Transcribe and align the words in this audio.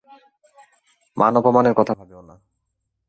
মান-অপমানের 1.17 1.73
কথা 1.73 1.93
ভাবিয়ো 1.93 2.21
না! 2.21 2.35